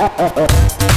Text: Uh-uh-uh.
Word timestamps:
Uh-uh-uh. 0.00 0.89